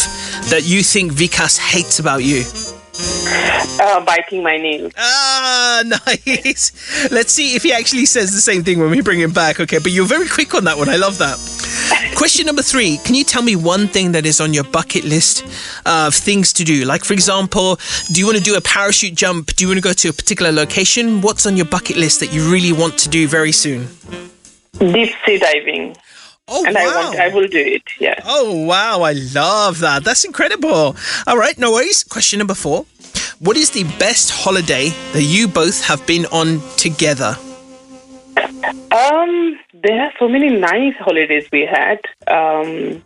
that 0.50 0.64
you 0.66 0.82
think 0.82 1.12
Vikas 1.12 1.60
hates 1.60 2.00
about 2.00 2.24
you? 2.24 2.44
Uh, 3.00 4.04
biting 4.06 4.44
my 4.44 4.58
nails. 4.58 4.94
Ah, 4.98 5.84
nice. 6.06 7.10
Let's 7.12 7.34
see 7.34 7.56
if 7.56 7.64
he 7.64 7.74
actually 7.74 8.06
says 8.06 8.32
the 8.32 8.42
same 8.42 8.64
thing 8.64 8.80
when 8.80 8.90
we 8.90 9.02
bring 9.02 9.20
him 9.20 9.32
back. 9.32 9.60
Okay, 9.60 9.80
but 9.80 9.92
you're 9.92 10.06
very 10.06 10.28
quick 10.28 10.54
on 10.54 10.64
that 10.66 10.78
one. 10.78 10.90
I 10.90 10.96
love 10.96 11.18
that. 11.20 11.38
Question 12.16 12.46
number 12.46 12.62
three 12.62 12.98
Can 13.04 13.16
you 13.16 13.24
tell 13.24 13.42
me 13.42 13.56
one 13.56 13.88
thing 13.88 14.14
that 14.14 14.26
is 14.26 14.40
on 14.40 14.54
your 14.54 14.64
bucket 14.64 15.04
list 15.04 15.44
of 15.86 16.14
things 16.14 16.54
to 16.54 16.64
do? 16.64 16.86
Like, 16.86 17.04
for 17.04 17.14
example, 17.14 17.78
do 18.12 18.20
you 18.20 18.26
want 18.26 18.38
to 18.38 18.44
do 18.44 18.56
a 18.56 18.62
parachute 18.62 19.16
jump? 19.16 19.56
Do 19.56 19.64
you 19.64 19.70
want 19.70 19.78
to 19.78 19.82
go 19.82 19.94
to 19.94 20.10
a 20.10 20.14
particular 20.14 20.52
location? 20.52 21.22
What's 21.22 21.46
on 21.46 21.58
your 21.58 21.66
bucket 21.66 21.98
list 21.98 22.20
that 22.22 22.34
you 22.34 22.50
really 22.52 22.72
want 22.72 22.98
to 23.00 23.10
do 23.10 23.28
very 23.28 23.52
soon? 23.52 23.88
Deep 24.80 25.14
sea 25.26 25.38
diving. 25.38 25.96
Oh, 26.48 26.64
and 26.66 26.76
wow. 26.76 26.82
I 26.82 27.06
want, 27.06 27.20
I 27.20 27.28
will 27.30 27.48
do 27.48 27.58
it. 27.58 27.84
Yeah. 28.00 28.20
Oh, 28.24 28.66
wow. 28.66 29.02
I 29.02 29.14
love 29.14 29.80
that. 29.80 30.04
That's 30.04 30.24
incredible. 30.24 30.96
All 31.26 31.38
right, 31.38 31.58
no 31.58 31.72
worries. 31.72 32.04
Question 32.04 32.40
number 32.40 32.54
four 32.54 32.86
What 33.40 33.58
is 33.58 33.72
the 33.72 33.84
best 33.98 34.32
holiday 34.32 34.90
that 35.14 35.24
you 35.24 35.48
both 35.48 35.84
have 35.86 36.06
been 36.06 36.26
on 36.28 36.62
together? 36.78 37.36
Um, 38.92 39.60
there 39.74 40.02
are 40.02 40.12
so 40.20 40.28
many 40.28 40.50
nice 40.50 40.96
holidays 41.00 41.48
we 41.52 41.62
had. 41.66 42.00
Um, 42.28 43.04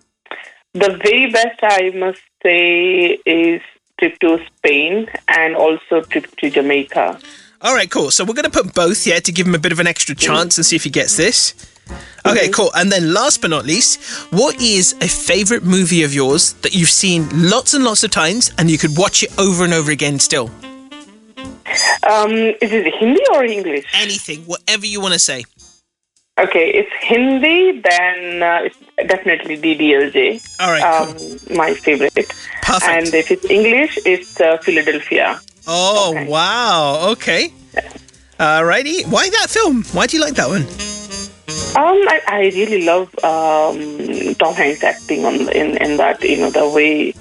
the 0.73 0.99
very 1.03 1.31
best 1.31 1.59
I 1.63 1.91
must 1.95 2.21
say 2.43 3.19
is 3.25 3.61
trip 3.99 4.19
to 4.19 4.39
Spain 4.57 5.07
and 5.27 5.55
also 5.55 6.01
trip 6.01 6.35
to 6.37 6.49
Jamaica. 6.49 7.19
All 7.61 7.73
right, 7.75 7.89
cool. 7.89 8.11
So 8.11 8.23
we're 8.23 8.33
going 8.33 8.49
to 8.49 8.63
put 8.63 8.73
both, 8.73 9.05
yeah, 9.05 9.19
to 9.19 9.31
give 9.31 9.47
him 9.47 9.55
a 9.55 9.59
bit 9.59 9.71
of 9.71 9.79
an 9.79 9.87
extra 9.87 10.15
chance 10.15 10.57
and 10.57 10.65
see 10.65 10.75
if 10.75 10.83
he 10.83 10.89
gets 10.89 11.17
this. 11.17 11.53
Okay, 12.25 12.49
cool. 12.49 12.71
And 12.75 12.91
then 12.91 13.13
last 13.13 13.41
but 13.41 13.49
not 13.49 13.65
least, 13.65 14.01
what 14.31 14.59
is 14.61 14.93
a 15.01 15.07
favorite 15.07 15.63
movie 15.63 16.03
of 16.03 16.13
yours 16.13 16.53
that 16.61 16.73
you've 16.75 16.89
seen 16.89 17.27
lots 17.49 17.73
and 17.73 17.83
lots 17.83 18.03
of 18.03 18.11
times 18.11 18.51
and 18.57 18.69
you 18.69 18.77
could 18.77 18.97
watch 18.97 19.23
it 19.23 19.31
over 19.39 19.63
and 19.63 19.73
over 19.73 19.91
again 19.91 20.19
still? 20.19 20.49
Um, 22.09 22.31
is 22.61 22.71
it 22.71 22.93
Hindi 22.95 23.21
or 23.33 23.43
English? 23.43 23.85
Anything, 23.93 24.41
whatever 24.45 24.85
you 24.85 24.99
want 25.01 25.13
to 25.13 25.19
say. 25.19 25.45
Okay, 26.39 26.69
it's 26.71 26.91
Hindi, 27.01 27.81
then 27.81 28.41
uh, 28.43 28.59
it's 28.63 28.77
definitely 29.07 29.57
DDLJ. 29.57 30.41
All 30.59 30.71
right, 30.71 30.81
um, 30.81 31.13
cool. 31.17 31.57
my 31.57 31.73
favorite. 31.73 32.13
Perfect. 32.61 32.83
And 32.89 33.13
if 33.13 33.29
it's 33.31 33.45
English, 33.49 33.99
it's 34.05 34.39
uh, 34.39 34.57
Philadelphia. 34.57 35.39
Oh, 35.67 36.11
Okay. 36.15 36.27
wow. 36.27 37.09
Okay. 37.11 37.53
Alrighty. 38.39 39.05
Why 39.07 39.29
that 39.29 39.47
film? 39.49 39.83
Why 39.91 40.07
do 40.07 40.15
you 40.17 40.23
like 40.23 40.35
that 40.35 40.47
one? 40.47 40.65
Um, 41.75 42.01
I, 42.07 42.21
I 42.27 42.39
really 42.55 42.83
love 42.83 43.07
um, 43.23 44.33
Tom 44.35 44.55
Hanks 44.55 44.83
acting 44.83 45.23
on 45.25 45.49
in 45.49 45.77
in 45.77 45.97
that. 45.97 46.23
You 46.23 46.37
know 46.37 46.49
the 46.49 46.67
way 46.67 47.11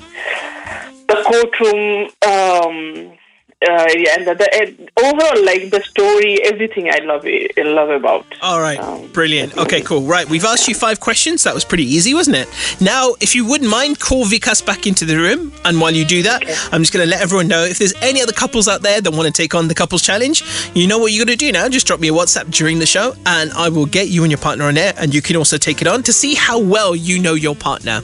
the 1.06 1.22
courtroom. 1.26 2.08
Um, 2.26 3.17
uh, 3.60 3.86
yeah, 3.96 4.14
and 4.16 4.24
the, 4.24 4.34
the 4.34 4.88
overall, 5.02 5.44
like 5.44 5.70
the 5.70 5.82
story, 5.82 6.38
everything 6.44 6.88
I 6.90 6.98
love 6.98 7.22
it. 7.24 7.58
I 7.58 7.62
love 7.62 7.90
about. 7.90 8.24
All 8.40 8.60
right. 8.60 8.78
Um, 8.78 9.08
Brilliant. 9.08 9.58
Okay, 9.58 9.80
cool. 9.80 10.02
Right. 10.02 10.28
We've 10.30 10.44
asked 10.44 10.68
you 10.68 10.76
five 10.76 11.00
questions. 11.00 11.42
That 11.42 11.54
was 11.54 11.64
pretty 11.64 11.82
easy, 11.82 12.14
wasn't 12.14 12.36
it? 12.36 12.48
Now, 12.80 13.16
if 13.20 13.34
you 13.34 13.44
wouldn't 13.44 13.68
mind, 13.68 13.98
call 13.98 14.26
Vikas 14.26 14.64
back 14.64 14.86
into 14.86 15.04
the 15.04 15.16
room. 15.16 15.52
And 15.64 15.80
while 15.80 15.90
you 15.90 16.04
do 16.04 16.22
that, 16.22 16.42
I'm 16.72 16.82
just 16.82 16.92
going 16.92 17.04
to 17.04 17.10
let 17.10 17.20
everyone 17.20 17.48
know 17.48 17.64
if 17.64 17.80
there's 17.80 17.94
any 18.00 18.22
other 18.22 18.32
couples 18.32 18.68
out 18.68 18.82
there 18.82 19.00
that 19.00 19.10
want 19.10 19.26
to 19.26 19.32
take 19.32 19.56
on 19.56 19.66
the 19.66 19.74
couples 19.74 20.02
challenge, 20.02 20.44
you 20.74 20.86
know 20.86 20.98
what 20.98 21.10
you're 21.10 21.26
going 21.26 21.36
to 21.36 21.44
do 21.44 21.50
now. 21.50 21.68
Just 21.68 21.88
drop 21.88 21.98
me 21.98 22.08
a 22.08 22.12
WhatsApp 22.12 22.52
during 22.52 22.78
the 22.78 22.86
show 22.86 23.16
and 23.26 23.50
I 23.54 23.70
will 23.70 23.86
get 23.86 24.06
you 24.06 24.22
and 24.22 24.30
your 24.30 24.38
partner 24.38 24.66
on 24.66 24.78
air. 24.78 24.94
And 24.96 25.12
you 25.12 25.20
can 25.20 25.34
also 25.34 25.58
take 25.58 25.82
it 25.82 25.88
on 25.88 26.04
to 26.04 26.12
see 26.12 26.36
how 26.36 26.60
well 26.60 26.94
you 26.94 27.20
know 27.20 27.34
your 27.34 27.56
partner. 27.56 28.02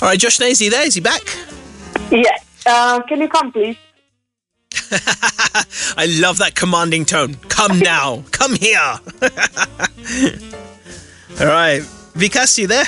All 0.00 0.08
right, 0.08 0.18
Josh, 0.18 0.40
is 0.40 0.60
he 0.60 0.70
there? 0.70 0.86
Is 0.86 0.94
he 0.94 1.02
back? 1.02 1.22
Yeah. 2.10 2.38
Uh, 2.64 3.02
can 3.02 3.20
you 3.20 3.28
come, 3.28 3.52
please? 3.52 3.76
I 5.96 6.06
love 6.20 6.38
that 6.38 6.54
commanding 6.54 7.04
tone. 7.04 7.34
Come 7.48 7.78
now. 7.78 8.24
Come 8.30 8.54
here. 8.56 8.78
All 11.40 11.46
right. 11.46 11.82
Vikas, 12.14 12.58
you 12.58 12.66
there? 12.66 12.84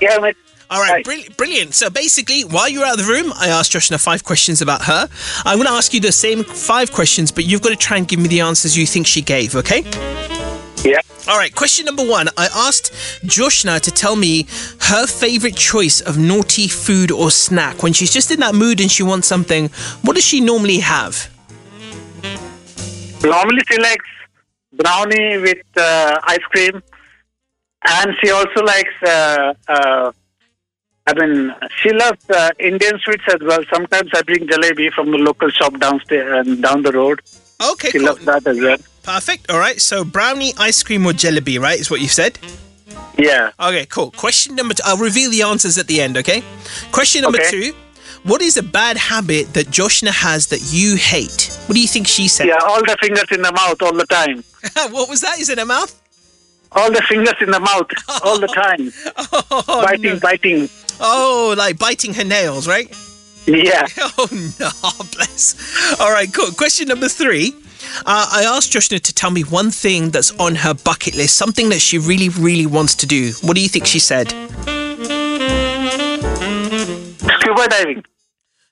Yeah, 0.00 0.18
but 0.18 0.34
All 0.70 0.80
right, 0.80 1.04
brill- 1.04 1.22
brilliant. 1.36 1.74
So 1.74 1.90
basically, 1.90 2.42
while 2.42 2.68
you're 2.68 2.84
out 2.84 2.98
of 2.98 3.06
the 3.06 3.12
room, 3.12 3.32
I 3.36 3.48
asked 3.48 3.72
Joshna 3.72 3.98
five 3.98 4.24
questions 4.24 4.62
about 4.62 4.82
her. 4.84 5.08
I'm 5.44 5.58
going 5.58 5.68
to 5.68 5.74
ask 5.74 5.92
you 5.94 6.00
the 6.00 6.12
same 6.12 6.42
five 6.42 6.90
questions, 6.92 7.30
but 7.30 7.44
you've 7.44 7.62
got 7.62 7.70
to 7.70 7.76
try 7.76 7.96
and 7.98 8.08
give 8.08 8.18
me 8.18 8.28
the 8.28 8.40
answers 8.40 8.76
you 8.76 8.86
think 8.86 9.06
she 9.06 9.20
gave, 9.22 9.54
okay? 9.56 9.82
Yeah. 10.84 11.00
All 11.28 11.38
right, 11.38 11.54
question 11.54 11.86
number 11.86 12.06
one. 12.06 12.28
I 12.36 12.48
asked 12.54 12.92
Joshna 13.24 13.80
to 13.80 13.90
tell 13.90 14.16
me 14.16 14.46
her 14.80 15.06
favorite 15.06 15.56
choice 15.56 16.00
of 16.00 16.18
naughty 16.18 16.68
food 16.68 17.10
or 17.10 17.30
snack. 17.30 17.82
When 17.82 17.92
she's 17.92 18.12
just 18.12 18.30
in 18.30 18.40
that 18.40 18.54
mood 18.54 18.80
and 18.80 18.90
she 18.90 19.02
wants 19.02 19.26
something, 19.26 19.68
what 20.02 20.14
does 20.14 20.24
she 20.24 20.40
normally 20.40 20.78
have? 20.80 21.30
Normally 23.22 23.62
she 23.70 23.78
likes 23.78 24.06
brownie 24.74 25.38
with 25.38 25.64
uh, 25.76 26.20
ice 26.24 26.44
cream, 26.50 26.82
and 27.88 28.14
she 28.20 28.30
also 28.30 28.62
likes. 28.62 28.92
Uh, 29.02 29.54
uh, 29.68 30.12
I 31.06 31.12
mean, 31.14 31.54
she 31.82 31.92
loves 31.92 32.28
uh, 32.30 32.50
Indian 32.58 32.98
sweets 32.98 33.24
as 33.28 33.40
well. 33.42 33.60
Sometimes 33.72 34.10
I 34.14 34.22
bring 34.22 34.46
jalebi 34.46 34.90
from 34.92 35.10
the 35.10 35.18
local 35.18 35.50
shop 35.50 35.78
downstairs 35.78 36.46
and 36.46 36.62
down 36.62 36.82
the 36.82 36.92
road. 36.92 37.20
Okay, 37.72 37.90
She 37.90 37.98
cool. 37.98 38.06
loves 38.08 38.24
that 38.24 38.46
as 38.46 38.58
well. 38.58 38.78
Perfect. 39.04 39.50
All 39.50 39.58
right, 39.58 39.80
so 39.80 40.04
brownie, 40.04 40.52
ice 40.58 40.82
cream, 40.82 41.06
or 41.06 41.12
Jelly 41.12 41.40
jalebi, 41.40 41.60
right? 41.60 41.78
Is 41.78 41.90
what 41.90 42.00
you 42.00 42.08
said? 42.08 42.38
Yeah. 43.18 43.50
Okay, 43.60 43.86
cool. 43.86 44.10
Question 44.12 44.56
number 44.56 44.74
two. 44.74 44.82
I'll 44.84 44.96
reveal 44.96 45.30
the 45.30 45.42
answers 45.42 45.78
at 45.78 45.86
the 45.86 46.00
end, 46.00 46.16
okay? 46.16 46.42
Question 46.90 47.22
number 47.22 47.38
Okay. 47.40 47.50
two. 47.50 47.72
What 48.24 48.40
is 48.40 48.56
a 48.56 48.62
bad 48.62 48.96
habit 48.96 49.52
that 49.52 49.70
Joshna 49.70 50.10
has 50.10 50.46
that 50.48 50.72
you 50.72 50.96
hate? 50.96 51.50
What 51.66 51.74
do 51.74 51.80
you 51.80 51.86
think 51.86 52.06
she 52.06 52.26
said? 52.26 52.46
Yeah, 52.46 52.56
all 52.62 52.80
the 52.80 52.96
fingers 53.00 53.26
in 53.30 53.42
the 53.42 53.52
mouth 53.52 53.82
all 53.82 53.92
the 53.92 54.06
time. 54.06 54.42
what 54.92 55.08
was 55.10 55.20
that? 55.20 55.38
Is 55.38 55.50
it 55.50 55.58
a 55.58 55.64
mouth? 55.66 56.00
All 56.72 56.90
the 56.90 57.02
fingers 57.02 57.34
in 57.42 57.50
the 57.50 57.60
mouth 57.60 57.90
all 58.24 58.38
the 58.40 58.48
time. 58.48 58.90
Oh, 59.68 59.82
biting, 59.84 60.14
no. 60.14 60.20
biting. 60.20 60.68
oh, 61.00 61.54
like 61.56 61.78
biting 61.78 62.14
her 62.14 62.24
nails, 62.24 62.66
right? 62.66 62.88
Yeah. 63.46 63.86
Oh 64.16 64.28
no, 64.58 64.70
bless. 65.14 66.00
All 66.00 66.10
right, 66.10 66.32
cool. 66.32 66.50
Question 66.52 66.88
number 66.88 67.08
three. 67.08 67.54
Uh, 68.06 68.28
I 68.32 68.44
asked 68.44 68.72
Joshna 68.72 68.98
to 68.98 69.14
tell 69.14 69.30
me 69.30 69.42
one 69.42 69.70
thing 69.70 70.10
that's 70.10 70.32
on 70.38 70.56
her 70.56 70.74
bucket 70.74 71.14
list, 71.14 71.36
something 71.36 71.68
that 71.70 71.80
she 71.80 71.98
really, 71.98 72.28
really 72.28 72.66
wants 72.66 72.94
to 72.96 73.06
do. 73.06 73.32
What 73.42 73.54
do 73.54 73.60
you 73.62 73.68
think 73.68 73.86
she 73.86 73.98
said? 73.98 74.28
Scuba 77.40 77.68
diving. 77.68 78.04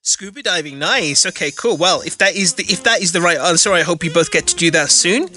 Scuba 0.04 0.42
diving, 0.42 0.78
nice. 0.78 1.24
Okay, 1.26 1.52
cool. 1.52 1.76
Well, 1.76 2.00
if 2.00 2.18
that 2.18 2.34
is 2.34 2.54
the 2.54 2.64
if 2.64 2.82
that 2.82 3.00
is 3.02 3.12
the 3.12 3.20
right 3.20 3.38
answer, 3.38 3.72
I 3.72 3.82
hope 3.82 4.02
you 4.02 4.10
both 4.10 4.32
get 4.32 4.46
to 4.48 4.56
do 4.56 4.70
that 4.72 4.90
soon. 4.90 5.28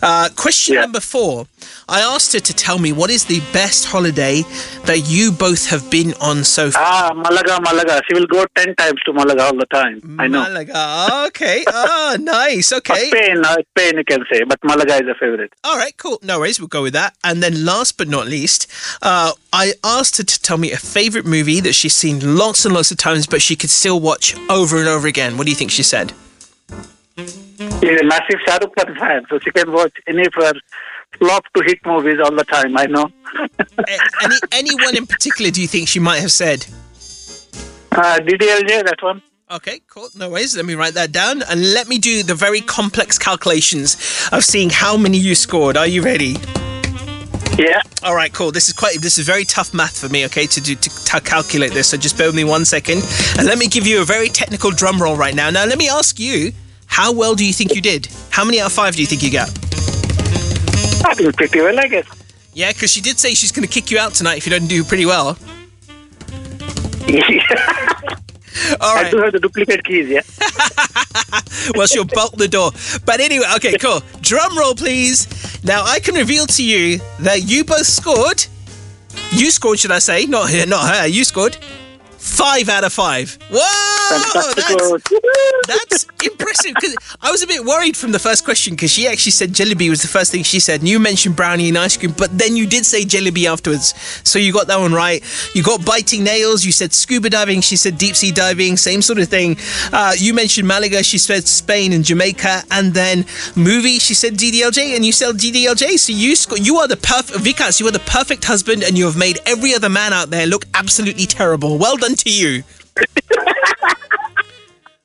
Uh, 0.00 0.28
question 0.36 0.74
Yeah. 0.74 0.82
number 0.82 1.00
four. 1.00 1.46
I 1.88 2.00
asked 2.00 2.32
her 2.32 2.40
to 2.40 2.54
tell 2.54 2.78
me 2.78 2.92
what 2.92 3.10
is 3.10 3.24
the 3.26 3.40
best 3.52 3.84
holiday 3.86 4.42
that 4.84 5.02
you 5.06 5.30
both 5.32 5.68
have 5.70 5.90
been 5.90 6.14
on 6.20 6.44
so 6.44 6.70
far. 6.70 6.82
Ah, 6.82 7.12
Malaga, 7.14 7.60
Malaga. 7.60 8.00
She 8.08 8.14
will 8.14 8.26
go 8.26 8.44
10 8.56 8.74
times 8.76 9.00
to 9.04 9.12
Malaga 9.12 9.44
all 9.44 9.56
the 9.56 9.66
time. 9.66 10.16
I 10.18 10.26
know. 10.26 10.42
Malaga. 10.42 11.24
Okay. 11.28 11.64
Ah, 11.68 12.16
nice. 12.20 12.72
Okay. 12.72 13.08
Spain, 13.10 13.44
uh, 13.44 13.56
Spain 13.76 13.98
you 13.98 14.04
can 14.04 14.24
say, 14.32 14.44
but 14.44 14.58
Malaga 14.64 14.96
is 15.02 15.08
a 15.08 15.14
favorite. 15.14 15.52
All 15.62 15.76
right, 15.76 15.96
cool. 15.96 16.18
No 16.22 16.38
worries. 16.40 16.58
We'll 16.58 16.68
go 16.68 16.82
with 16.82 16.94
that. 16.94 17.14
And 17.22 17.42
then 17.42 17.64
last 17.64 17.98
but 17.98 18.08
not 18.08 18.26
least, 18.26 18.70
uh, 19.02 19.32
I 19.52 19.74
asked 19.84 20.16
her 20.18 20.24
to 20.24 20.42
tell 20.42 20.58
me 20.58 20.72
a 20.72 20.76
favorite 20.76 21.26
movie 21.26 21.60
that 21.60 21.74
she's 21.74 21.94
seen 21.94 22.36
lots 22.36 22.64
and 22.64 22.74
lots 22.74 22.90
of 22.90 22.96
times, 22.96 23.26
but 23.26 23.42
she 23.42 23.56
could 23.56 23.70
still 23.70 24.00
watch 24.00 24.34
over 24.48 24.78
and 24.78 24.88
over 24.88 25.06
again. 25.06 25.36
What 25.36 25.44
do 25.44 25.50
you 25.50 25.56
think 25.56 25.70
she 25.70 25.82
said? 25.82 26.12
She's 27.16 28.00
a 28.00 28.04
massive 28.04 28.40
Shah 28.46 28.58
Rukh 28.60 28.74
Khan 28.76 28.94
fan, 28.96 29.26
so 29.28 29.38
she 29.38 29.50
can 29.52 29.70
watch 29.72 29.92
any 30.08 30.26
of 30.26 30.34
her 30.34 30.52
flop 31.18 31.44
to 31.54 31.62
hit 31.64 31.78
movies 31.84 32.18
all 32.22 32.34
the 32.34 32.44
time. 32.44 32.76
I 32.76 32.86
know. 32.86 33.10
Any 34.22 34.36
anyone 34.52 34.96
in 34.96 35.06
particular 35.06 35.50
do 35.50 35.60
you 35.60 35.66
think 35.66 35.88
she 35.88 35.98
might 35.98 36.20
have 36.20 36.32
said? 36.32 36.66
Uh, 37.92 38.18
DDLJ, 38.18 38.84
that 38.84 39.02
one. 39.02 39.22
Okay, 39.50 39.80
cool. 39.88 40.08
No 40.16 40.30
worries. 40.30 40.56
Let 40.56 40.64
me 40.64 40.74
write 40.74 40.94
that 40.94 41.12
down 41.12 41.42
and 41.42 41.74
let 41.74 41.86
me 41.86 41.98
do 41.98 42.22
the 42.22 42.34
very 42.34 42.60
complex 42.60 43.18
calculations 43.18 43.96
of 44.32 44.42
seeing 44.42 44.70
how 44.70 44.96
many 44.96 45.18
you 45.18 45.34
scored. 45.34 45.76
Are 45.76 45.86
you 45.86 46.02
ready? 46.02 46.36
Yeah. 47.58 47.80
All 48.02 48.16
right, 48.16 48.32
cool. 48.32 48.50
This 48.50 48.66
is 48.68 48.74
quite. 48.74 49.00
This 49.00 49.18
is 49.18 49.26
very 49.26 49.44
tough 49.44 49.72
math 49.72 49.98
for 49.98 50.08
me. 50.08 50.24
Okay, 50.26 50.46
to 50.46 50.60
do 50.60 50.74
to, 50.74 51.04
to 51.04 51.20
calculate 51.20 51.72
this. 51.72 51.88
So 51.88 51.96
just 51.96 52.18
bear 52.18 52.26
with 52.26 52.34
me 52.34 52.42
one 52.42 52.64
second, 52.64 53.02
and 53.38 53.46
let 53.46 53.58
me 53.58 53.68
give 53.68 53.86
you 53.86 54.02
a 54.02 54.04
very 54.04 54.28
technical 54.28 54.70
drum 54.72 55.00
roll 55.00 55.16
right 55.16 55.34
now. 55.34 55.50
Now, 55.50 55.64
let 55.64 55.78
me 55.78 55.88
ask 55.88 56.18
you, 56.18 56.52
how 56.86 57.12
well 57.12 57.34
do 57.34 57.46
you 57.46 57.52
think 57.52 57.74
you 57.74 57.80
did? 57.80 58.08
How 58.30 58.44
many 58.44 58.60
out 58.60 58.66
of 58.66 58.72
five 58.72 58.96
do 58.96 59.02
you 59.02 59.06
think 59.06 59.22
you 59.22 59.30
got? 59.30 59.50
I 61.04 61.14
think 61.14 61.36
pretty 61.36 61.60
well, 61.60 61.78
I 61.78 61.88
guess. 61.88 62.06
Yeah, 62.54 62.72
because 62.72 62.90
she 62.90 63.00
did 63.00 63.18
say 63.18 63.34
she's 63.34 63.52
going 63.52 63.66
to 63.66 63.72
kick 63.72 63.90
you 63.90 63.98
out 63.98 64.14
tonight 64.14 64.38
if 64.38 64.46
you 64.46 64.50
don't 64.50 64.68
do 64.68 64.84
pretty 64.84 65.06
well. 65.06 65.36
All 68.80 68.96
I 68.96 69.10
do 69.10 69.18
have 69.18 69.32
the 69.32 69.40
duplicate 69.40 69.84
keys, 69.84 70.08
yeah. 70.08 70.22
well, 71.76 71.86
she'll 71.86 72.04
bolt 72.04 72.38
the 72.38 72.48
door. 72.48 72.70
But 73.04 73.20
anyway, 73.20 73.46
okay, 73.56 73.76
cool. 73.78 74.00
Drum 74.20 74.56
roll, 74.56 74.74
please. 74.74 75.26
Now 75.64 75.82
I 75.84 76.00
can 76.00 76.14
reveal 76.14 76.46
to 76.46 76.64
you 76.64 77.00
that 77.20 77.42
you 77.44 77.64
both 77.64 77.86
scored. 77.86 78.46
You 79.32 79.50
scored, 79.50 79.80
should 79.80 79.90
I 79.90 79.98
say? 79.98 80.26
Not 80.26 80.50
her, 80.50 80.66
not 80.66 80.94
her. 80.94 81.06
You 81.06 81.24
scored 81.24 81.56
five 82.16 82.68
out 82.68 82.84
of 82.84 82.92
five. 82.92 83.36
Whoa, 83.50 83.60
Fantastic. 84.10 84.64
that's, 84.64 85.10
that's 85.66 86.06
impressive. 86.24 86.74
Because 86.74 86.96
I 87.20 87.30
was 87.30 87.42
a 87.42 87.46
bit 87.46 87.64
worried 87.64 87.96
from 87.96 88.12
the 88.12 88.18
first 88.18 88.44
question 88.44 88.74
because 88.74 88.90
she 88.90 89.06
actually 89.06 89.32
said 89.32 89.50
jalebi 89.50 89.90
was 89.90 90.02
the 90.02 90.08
first 90.08 90.32
thing 90.32 90.42
she 90.42 90.60
said, 90.60 90.80
and 90.80 90.88
you 90.88 90.98
mentioned 90.98 91.36
brownie 91.36 91.68
and 91.68 91.78
ice 91.78 91.96
cream, 91.96 92.14
but 92.16 92.36
then 92.36 92.56
you 92.56 92.66
did 92.66 92.86
say 92.86 93.04
jalebi 93.04 93.46
afterwards, 93.46 93.94
so 94.28 94.38
you 94.38 94.52
got 94.52 94.66
that 94.66 94.78
one 94.78 94.92
right. 94.92 95.22
You 95.54 95.62
got 95.62 95.84
biting 95.84 96.24
nails. 96.24 96.64
You 96.64 96.72
said 96.72 96.92
scuba 96.92 97.30
diving. 97.30 97.60
She 97.60 97.76
said 97.76 97.98
deep 97.98 98.16
sea 98.16 98.32
diving. 98.32 98.76
Same 98.76 99.02
sort 99.02 99.18
of 99.18 99.28
thing. 99.28 99.56
Uh, 99.92 100.12
you 100.16 100.34
mentioned 100.34 100.66
Malaga. 100.68 101.02
She 101.02 101.18
said 101.18 101.46
Spain 101.46 101.92
and 101.92 102.04
Jamaica, 102.04 102.62
and 102.70 102.92
then 102.94 103.24
movie. 103.56 103.98
She 103.98 104.14
said 104.14 104.34
DDLJ, 104.34 104.96
and 104.96 105.04
you 105.04 105.12
said 105.12 105.36
DDLJ. 105.36 105.98
So 105.98 106.12
you 106.12 106.34
you 106.62 106.76
are 106.78 106.88
the 106.88 106.96
perfect 106.96 107.38
Vikas. 107.38 107.80
You 107.80 107.86
are 107.88 107.92
the 107.92 108.00
perfect 108.00 108.44
husband, 108.44 108.82
and 108.82 108.96
you 108.96 109.04
have 109.06 109.16
made 109.16 109.38
every 109.46 109.74
other 109.74 109.88
man 109.88 110.12
out 110.12 110.30
there 110.30 110.46
look 110.46 110.64
absolutely 110.74 111.26
terrible. 111.26 111.78
Well 111.78 111.96
done 111.96 112.14
to 112.16 112.30
you. 112.30 112.62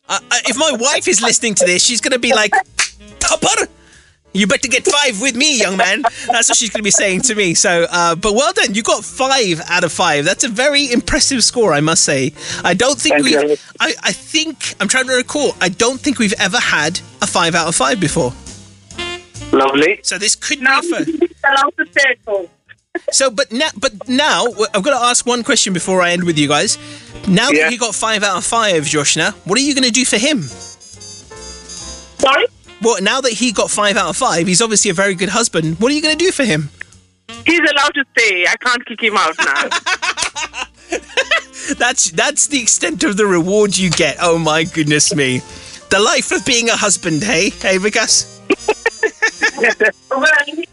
Uh, 0.09 0.19
uh, 0.31 0.37
if 0.45 0.57
my 0.57 0.71
wife 0.71 1.07
is 1.07 1.21
listening 1.21 1.53
to 1.55 1.65
this, 1.65 1.83
she's 1.83 2.01
going 2.01 2.13
to 2.13 2.19
be 2.19 2.33
like, 2.33 2.51
Tupper, 3.19 3.67
you 4.33 4.47
better 4.47 4.67
get 4.67 4.85
five 4.85 5.21
with 5.21 5.35
me, 5.35 5.57
young 5.59 5.77
man. 5.77 6.01
That's 6.27 6.49
what 6.49 6.57
she's 6.57 6.69
going 6.69 6.79
to 6.79 6.83
be 6.83 6.91
saying 6.91 7.21
to 7.21 7.35
me. 7.35 7.53
So, 7.53 7.85
uh, 7.91 8.15
but 8.15 8.33
well 8.33 8.51
done. 8.53 8.73
You 8.73 8.83
got 8.83 9.03
five 9.03 9.61
out 9.69 9.83
of 9.83 9.91
five. 9.91 10.25
That's 10.25 10.43
a 10.43 10.49
very 10.49 10.91
impressive 10.91 11.43
score, 11.43 11.73
I 11.73 11.81
must 11.81 12.03
say. 12.03 12.33
I 12.63 12.73
don't 12.73 12.99
think 12.99 13.23
we. 13.23 13.37
I, 13.37 13.93
I 14.03 14.11
think 14.11 14.75
I'm 14.79 14.87
trying 14.87 15.07
to 15.07 15.13
recall. 15.15 15.55
I 15.61 15.69
don't 15.69 15.99
think 15.99 16.19
we've 16.19 16.33
ever 16.39 16.57
had 16.57 16.99
a 17.21 17.27
five 17.27 17.55
out 17.55 17.67
of 17.67 17.75
five 17.75 17.99
before. 17.99 18.33
Lovely. 19.51 19.99
So 20.03 20.17
this 20.17 20.35
could 20.35 20.61
Now 20.61 20.81
be 20.81 20.93
a 20.93 22.49
So, 23.11 23.29
but 23.31 23.51
now, 23.51 23.69
but 23.77 24.07
now, 24.07 24.45
I've 24.73 24.83
got 24.83 24.97
to 24.99 25.05
ask 25.05 25.25
one 25.25 25.43
question 25.43 25.73
before 25.73 26.01
I 26.01 26.11
end 26.11 26.23
with 26.23 26.37
you 26.37 26.47
guys. 26.47 26.77
Now 27.27 27.49
Yeah. 27.49 27.63
that 27.65 27.71
you 27.73 27.79
got 27.79 27.95
five 27.95 28.23
out 28.23 28.37
of 28.37 28.45
five, 28.45 28.85
Joshna, 28.85 29.31
what 29.45 29.57
are 29.57 29.61
you 29.61 29.73
going 29.73 29.83
to 29.85 29.91
do 29.91 30.05
for 30.05 30.17
him? 30.17 30.43
Sorry? 30.43 32.45
Well, 32.81 33.01
now 33.01 33.19
that 33.21 33.33
he 33.33 33.51
got 33.51 33.69
five 33.69 33.97
out 33.97 34.09
of 34.09 34.17
five, 34.17 34.47
he's 34.47 34.61
obviously 34.61 34.91
a 34.91 34.93
very 34.93 35.15
good 35.15 35.29
husband. 35.29 35.79
What 35.79 35.91
are 35.91 35.95
you 35.95 36.01
going 36.01 36.17
to 36.17 36.23
do 36.23 36.31
for 36.31 36.45
him? 36.45 36.69
He's 37.45 37.59
allowed 37.59 37.93
to 37.95 38.05
stay. 38.17 38.45
I 38.47 38.55
can't 38.61 38.85
kick 38.85 39.01
him 39.01 39.17
out 39.17 39.35
now. 39.37 39.69
That's 41.77 42.09
that's 42.11 42.47
the 42.47 42.59
extent 42.59 43.03
of 43.03 43.15
the 43.15 43.27
reward 43.27 43.77
you 43.77 43.91
get. 43.91 44.17
Oh 44.19 44.39
my 44.39 44.63
goodness 44.63 45.13
me, 45.13 45.39
the 45.91 45.99
life 45.99 46.31
of 46.31 46.43
being 46.43 46.67
a 46.69 46.75
husband. 46.75 47.21
Hey, 47.21 47.51
hey, 47.51 47.77
Vikas. 47.77 48.25
well, 50.09 50.25
he, 50.47 50.67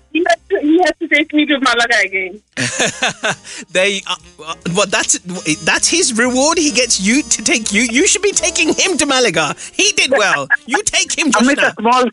he, 0.48 0.56
has 0.56 0.62
to, 0.62 0.66
he 0.66 0.78
has 0.78 0.92
to 1.00 1.08
take 1.08 1.32
me 1.32 1.46
to 1.46 1.58
Malaga 1.60 1.98
again. 2.04 2.42
They, 3.70 4.00
uh, 4.06 4.16
uh, 4.44 4.54
well, 4.74 4.86
that's 4.86 5.18
that's 5.64 5.88
his 5.88 6.16
reward. 6.18 6.58
He 6.58 6.70
gets 6.70 7.00
you 7.00 7.22
to 7.22 7.42
take 7.42 7.72
you. 7.72 7.82
You 7.82 8.06
should 8.06 8.22
be 8.22 8.32
taking 8.32 8.68
him 8.74 8.96
to 8.98 9.06
Malaga. 9.06 9.54
He 9.72 9.92
did 9.92 10.10
well. 10.10 10.48
You 10.66 10.82
take 10.84 11.16
him, 11.18 11.32
Amit, 11.32 11.56
Joshna. 11.56 11.68
a 11.68 11.74
small, 11.80 12.04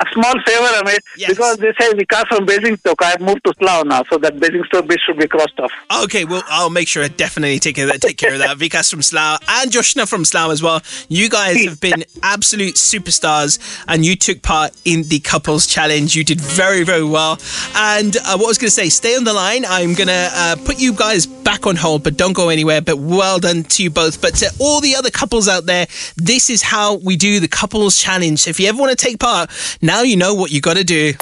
a 0.00 0.06
small 0.12 0.34
favor, 0.46 0.66
Amit, 0.82 0.98
Yes. 1.16 1.30
because 1.30 1.58
they 1.58 1.72
say 1.78 1.92
Vikas 1.92 2.26
from 2.28 2.46
Basingstoke. 2.46 3.02
I've 3.02 3.20
moved 3.20 3.44
to 3.44 3.52
Slough 3.58 3.84
now, 3.86 4.02
so 4.10 4.18
that 4.18 4.38
Basingstoke 4.40 4.86
bit 4.88 5.00
should 5.06 5.18
be 5.18 5.28
crossed 5.28 5.58
off. 5.60 5.70
Okay, 6.04 6.24
well, 6.24 6.42
I'll 6.48 6.70
make 6.70 6.88
sure 6.88 7.02
I 7.04 7.08
definitely 7.08 7.58
take 7.58 7.76
care 7.76 7.86
of 7.86 7.92
that. 7.92 8.00
Take 8.00 8.16
care 8.16 8.32
of 8.32 8.38
that. 8.38 8.56
Vikas 8.58 8.90
from 8.90 9.02
Slough 9.02 9.38
and 9.48 9.70
Joshna 9.70 10.06
from 10.06 10.24
Slough 10.24 10.50
as 10.50 10.62
well. 10.62 10.80
You 11.08 11.28
guys 11.28 11.62
have 11.64 11.80
been 11.80 12.04
absolute 12.22 12.74
superstars, 12.76 13.58
and 13.88 14.04
you 14.04 14.16
took 14.16 14.42
part 14.42 14.72
in 14.84 15.02
the 15.08 15.20
couples 15.20 15.66
challenge. 15.66 16.14
You 16.16 16.24
did 16.24 16.40
very, 16.40 16.82
very 16.84 17.04
well. 17.04 17.38
And 17.76 18.16
uh, 18.16 18.36
what 18.36 18.44
I 18.44 18.48
was 18.48 18.58
going 18.58 18.68
to 18.68 18.70
say, 18.70 18.88
stay 18.88 19.16
on 19.16 19.24
the 19.24 19.32
line. 19.34 19.64
I'm 19.66 19.94
going 19.94 20.08
to 20.08 20.30
uh, 20.32 20.56
put 20.64 20.78
you 20.80 20.92
guys 20.94 21.26
back 21.26 21.66
on 21.66 21.76
hold, 21.76 22.04
but 22.04 22.16
don't 22.16 22.32
go 22.32 22.48
anywhere. 22.48 22.80
But 22.80 22.98
well 22.98 23.38
done 23.38 23.64
to 23.64 23.82
you 23.82 23.90
both. 23.90 24.20
But 24.22 24.34
to 24.36 24.50
all 24.58 24.80
the 24.80 24.94
other 24.96 25.10
couples 25.10 25.48
out 25.48 25.66
there, 25.66 25.86
this 26.16 26.48
is 26.50 26.62
how 26.62 26.96
we 26.96 27.16
do 27.16 27.40
the 27.40 27.48
couples 27.48 27.96
challenge. 28.00 28.46
If 28.46 28.58
you 28.58 28.68
ever 28.68 28.78
want 28.78 28.96
to 28.98 29.04
take 29.04 29.18
part, 29.18 29.50
now 29.90 30.02
you 30.02 30.16
know 30.16 30.34
what 30.34 30.52
you 30.52 30.60
got 30.60 30.76
to 30.76 30.84
do. 30.84 31.12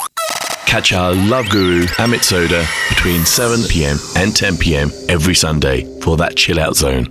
Catch 0.67 0.93
our 0.93 1.15
love 1.15 1.49
guru 1.49 1.85
Amit 1.97 2.21
Sodha 2.21 2.67
between 2.91 3.25
7 3.25 3.67
pm 3.67 3.97
and 4.15 4.37
10 4.37 4.59
pm 4.59 4.91
every 5.09 5.35
Sunday 5.35 5.85
for 6.03 6.19
that 6.19 6.37
chill 6.37 6.61
out 6.61 6.77
zone. 6.77 7.07